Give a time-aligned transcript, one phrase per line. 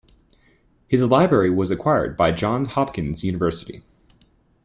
[0.87, 3.83] His library was acquired by Johns Hopkins University.